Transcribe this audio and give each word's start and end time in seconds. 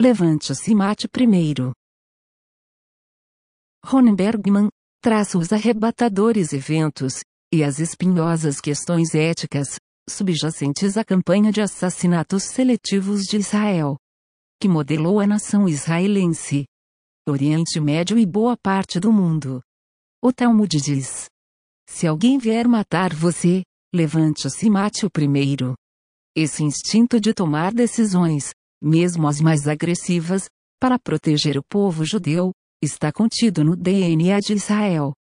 Levante-se 0.00 0.72
e 0.72 0.74
mate 0.74 1.08
primeiro. 1.08 1.72
Ron 3.84 4.14
Bergman 4.14 4.68
traça 5.00 5.38
os 5.38 5.52
arrebatadores 5.52 6.52
eventos 6.52 7.20
e 7.52 7.62
as 7.62 7.78
espinhosas 7.78 8.60
questões 8.60 9.14
éticas 9.14 9.78
subjacentes 10.08 10.96
à 10.96 11.04
campanha 11.04 11.52
de 11.52 11.60
assassinatos 11.60 12.44
seletivos 12.44 13.22
de 13.22 13.36
Israel, 13.36 13.96
que 14.60 14.68
modelou 14.68 15.20
a 15.20 15.26
nação 15.26 15.68
israelense, 15.68 16.64
Oriente 17.28 17.80
Médio 17.80 18.18
e 18.18 18.26
boa 18.26 18.56
parte 18.56 18.98
do 18.98 19.12
mundo. 19.12 19.62
O 20.22 20.32
Talmud 20.32 20.76
diz: 20.80 21.26
Se 21.88 22.06
alguém 22.06 22.36
vier 22.36 22.66
matar 22.66 23.14
você, 23.14 23.62
levante-se 23.94 24.66
e 24.66 24.70
mate 24.70 25.06
o 25.06 25.10
primeiro. 25.10 25.74
Esse 26.36 26.64
instinto 26.64 27.20
de 27.20 27.32
tomar 27.32 27.72
decisões, 27.72 28.50
mesmo 28.84 29.26
as 29.26 29.40
mais 29.40 29.66
agressivas, 29.66 30.46
para 30.78 30.98
proteger 30.98 31.56
o 31.56 31.64
povo 31.64 32.04
judeu, 32.04 32.52
está 32.82 33.10
contido 33.10 33.64
no 33.64 33.74
DNA 33.74 34.38
de 34.40 34.52
Israel. 34.52 35.14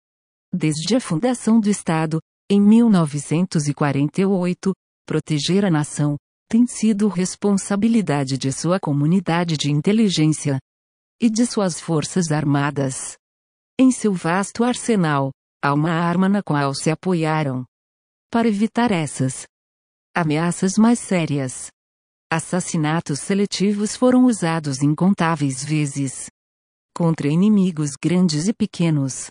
Desde 0.53 0.97
a 0.97 1.01
fundação 1.01 1.61
do 1.61 1.71
Estado, 1.71 2.21
em 2.51 2.61
1948, 2.61 4.73
proteger 5.07 5.65
a 5.65 5.71
nação 5.71 6.17
tem 6.51 6.67
sido 6.67 7.07
responsabilidade 7.09 8.37
de 8.37 8.51
sua 8.53 8.81
comunidade 8.81 9.57
de 9.57 9.71
inteligência 9.71 10.59
e 11.21 11.31
de 11.31 11.47
suas 11.47 11.81
forças 11.81 12.33
armadas. 12.33 13.17
Em 13.79 13.91
seu 13.91 14.13
vasto 14.13 14.63
arsenal, 14.65 15.31
há 15.65 15.73
uma 15.73 15.93
arma 15.93 16.29
na 16.29 16.43
qual 16.43 16.75
se 16.75 16.91
apoiaram. 16.91 17.65
Para 18.31 18.49
evitar 18.49 18.91
essas 18.91 19.47
ameaças 20.15 20.77
mais 20.77 20.99
sérias, 20.99 21.71
assassinatos 22.33 23.21
seletivos 23.21 23.95
foram 23.95 24.25
usados 24.25 24.81
incontáveis 24.83 25.63
vezes 25.63 26.31
contra 26.97 27.29
inimigos 27.29 27.91
grandes 28.03 28.49
e 28.49 28.55
pequenos. 28.55 29.31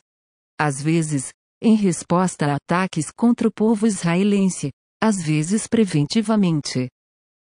Às 0.60 0.80
vezes, 0.80 1.32
em 1.60 1.76
resposta 1.76 2.46
a 2.46 2.56
ataques 2.58 3.10
contra 3.10 3.48
o 3.48 3.52
povo 3.52 3.88
israelense, 3.88 4.70
às 5.02 5.20
vezes 5.20 5.66
preventivamente. 5.66 6.90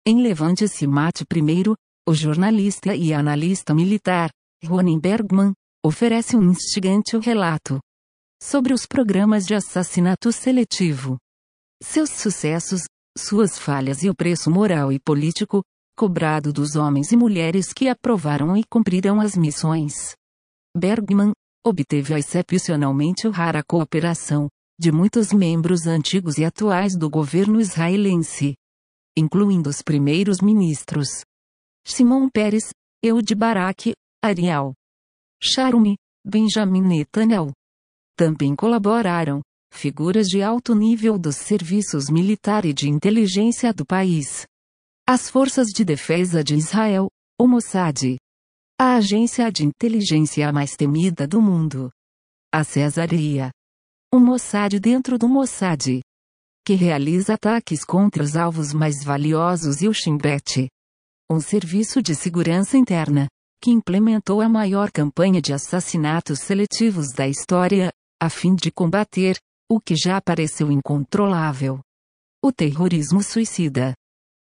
Em 0.06 0.22
Levante-se 0.22 0.86
Mate 0.86 1.24
I, 1.24 1.74
o 2.08 2.14
jornalista 2.14 2.94
e 2.96 3.12
analista 3.12 3.74
militar, 3.74 4.30
Ronen 4.64 5.00
Bergman, 5.00 5.54
oferece 5.84 6.38
um 6.38 6.52
instigante 6.52 7.18
relato 7.18 7.80
sobre 8.42 8.74
os 8.74 8.86
programas 8.86 9.48
de 9.48 9.56
assassinato 9.56 10.32
seletivo. 10.32 11.18
Seus 11.82 12.12
sucessos, 12.12 12.84
suas 13.22 13.58
falhas 13.58 14.04
e 14.04 14.10
o 14.10 14.16
preço 14.16 14.50
moral 14.50 14.92
e 14.92 15.00
político, 15.00 15.64
cobrado 15.98 16.54
dos 16.54 16.76
homens 16.76 17.12
e 17.12 17.18
mulheres 17.18 17.74
que 17.74 17.90
aprovaram 17.90 18.56
e 18.56 18.64
cumpriram 18.64 19.20
as 19.20 19.36
missões. 19.36 20.16
Bergman, 20.76 21.32
obteve 21.66 22.14
excepcionalmente 22.14 23.28
rara 23.28 23.64
cooperação 23.64 24.48
de 24.80 24.92
muitos 24.92 25.34
membros 25.34 25.88
antigos 25.88 26.38
e 26.38 26.46
atuais 26.46 26.96
do 26.96 27.10
governo 27.10 27.60
israelense, 27.60 28.56
incluindo 29.18 29.70
os 29.70 29.82
primeiros 29.82 30.40
ministros 30.40 31.24
Simon 31.86 32.30
Peres, 32.30 32.70
Eud 33.04 33.34
Barak, 33.34 33.94
Ariel 34.24 34.74
Sharon, 35.42 35.96
Benjamin 36.26 36.82
Netanyahu. 36.82 37.52
Também 38.16 38.56
colaboraram 38.56 39.42
figuras 39.72 40.28
de 40.28 40.42
alto 40.42 40.74
nível 40.74 41.18
dos 41.18 41.36
serviços 41.36 42.10
militar 42.10 42.66
e 42.66 42.74
de 42.74 42.90
inteligência 42.90 43.74
do 43.74 43.86
país. 43.86 44.46
As 45.08 45.30
Forças 45.30 45.68
de 45.68 45.86
Defesa 45.86 46.44
de 46.44 46.56
Israel, 46.56 47.08
o 47.40 47.48
Mossad. 47.48 48.18
A 48.80 48.96
agência 48.96 49.52
de 49.52 49.66
inteligência 49.66 50.52
mais 50.52 50.76
temida 50.76 51.28
do 51.28 51.42
mundo. 51.42 51.90
A 52.54 52.64
Cesaria. 52.64 53.52
O 54.14 54.20
Mossad 54.20 54.80
dentro 54.80 55.18
do 55.18 55.28
Mossad. 55.28 56.02
Que 56.66 56.74
realiza 56.74 57.36
ataques 57.36 57.86
contra 57.86 58.24
os 58.24 58.36
alvos 58.36 58.74
mais 58.74 59.04
valiosos 59.04 59.82
e 59.82 59.88
o 59.88 59.94
Shin 59.94 60.18
Bet. 60.18 60.68
Um 61.32 61.40
serviço 61.40 62.02
de 62.02 62.16
segurança 62.16 62.78
interna, 62.78 63.28
que 63.62 63.72
implementou 63.72 64.42
a 64.42 64.50
maior 64.50 64.92
campanha 64.92 65.42
de 65.42 65.54
assassinatos 65.54 66.40
seletivos 66.40 67.12
da 67.14 67.28
história, 67.28 67.92
a 68.22 68.30
fim 68.30 68.56
de 68.56 68.72
combater 68.72 69.38
o 69.70 69.80
que 69.80 69.96
já 69.96 70.22
pareceu 70.22 70.72
incontrolável. 70.72 71.80
O 72.44 72.52
terrorismo 72.52 73.22
suicida. 73.22 73.94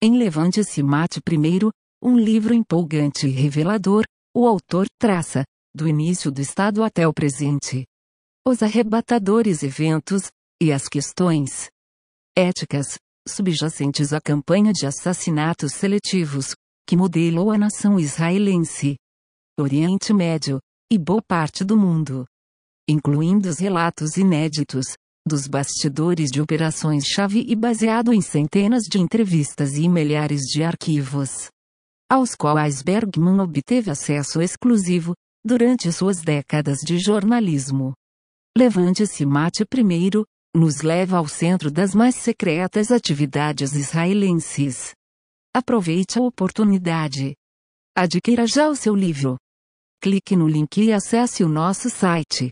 Em 0.01 0.18
Levante-se 0.18 0.81
Mate 0.81 1.19
I, 1.19 1.69
um 2.01 2.18
livro 2.18 2.53
empolgante 2.53 3.28
e 3.28 3.29
revelador, 3.29 4.03
o 4.35 4.47
autor 4.47 4.88
traça, 5.00 5.46
do 5.75 5.88
início 5.88 6.31
do 6.31 6.41
Estado 6.41 6.84
até 6.84 7.07
o 7.07 7.13
presente, 7.13 7.85
os 8.46 8.62
arrebatadores 8.62 9.63
eventos, 9.63 10.29
e 10.62 10.72
as 10.72 10.88
questões 10.88 11.69
éticas, 12.38 12.97
subjacentes 13.28 14.13
à 14.13 14.19
campanha 14.19 14.74
de 14.74 14.85
assassinatos 14.85 15.74
seletivos, 15.74 16.53
que 16.88 16.97
modelou 16.97 17.51
a 17.51 17.57
nação 17.57 18.00
israelense, 18.00 18.95
Oriente 19.57 20.13
Médio, 20.13 20.59
e 20.91 20.97
boa 20.97 21.22
parte 21.22 21.63
do 21.63 21.78
mundo. 21.78 22.25
Incluindo 22.90 23.47
os 23.47 23.59
relatos 23.59 24.18
inéditos, 24.18 24.95
dos 25.26 25.48
bastidores 25.48 26.30
de 26.30 26.42
operações-chave 26.42 27.46
e 27.48 27.56
baseado 27.56 28.14
em 28.14 28.22
centenas 28.22 28.84
de 28.84 29.00
entrevistas 29.00 29.76
e 29.76 29.88
milhares 29.88 30.42
de 30.42 30.64
arquivos, 30.64 31.48
aos 32.12 32.36
quais 32.36 32.82
Bergman 32.82 33.40
obteve 33.40 33.90
acesso 33.90 34.42
exclusivo, 34.42 35.16
durante 35.46 35.92
suas 35.92 36.22
décadas 36.22 36.80
de 36.80 37.00
jornalismo. 37.00 37.94
Levante-se 38.58 39.26
mate 39.26 39.66
primeiro, 39.66 40.26
nos 40.56 40.82
leva 40.82 41.18
ao 41.18 41.28
centro 41.28 41.72
das 41.72 41.96
mais 41.96 42.16
secretas 42.16 42.92
atividades 42.92 43.74
israelenses. 43.74 44.94
Aproveite 45.56 46.20
a 46.20 46.22
oportunidade. 46.22 47.34
Adquira 47.96 48.46
já 48.46 48.70
o 48.70 48.76
seu 48.76 48.96
livro. 48.96 49.38
Clique 50.02 50.36
no 50.36 50.48
link 50.48 50.82
e 50.82 50.92
acesse 50.92 51.44
o 51.44 51.50
nosso 51.50 51.90
site 51.90 52.52